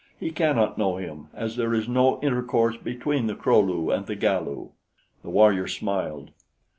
[0.19, 4.15] He cannot know him, as there is no intercourse between the Kro lu and the
[4.15, 4.69] Galu."
[5.21, 6.31] The warrior smiled.